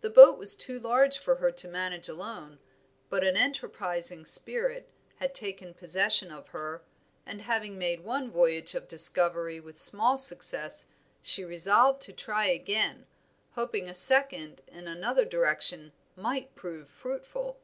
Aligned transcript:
The 0.00 0.10
boat 0.10 0.38
was 0.40 0.56
too 0.56 0.76
large 0.80 1.18
for 1.18 1.36
her 1.36 1.52
to 1.52 1.68
manage 1.68 2.08
alone, 2.08 2.58
but 3.08 3.22
an 3.22 3.36
enterprising 3.36 4.24
spirit 4.24 4.88
had 5.20 5.36
taken 5.36 5.72
possession 5.72 6.32
of 6.32 6.48
her, 6.48 6.82
and 7.24 7.42
having 7.42 7.78
made 7.78 8.02
one 8.02 8.28
voyage 8.28 8.74
of 8.74 8.88
discovery 8.88 9.60
with 9.60 9.78
small 9.78 10.18
success 10.18 10.86
she 11.22 11.44
resolved 11.44 12.02
to 12.02 12.12
try 12.12 12.46
again, 12.46 13.06
hoping 13.52 13.88
a 13.88 13.94
second 13.94 14.62
in 14.66 14.88
another 14.88 15.24
direction 15.24 15.92
might 16.16 16.56
prove 16.56 16.88
more 16.88 17.14
fruitful. 17.18 17.60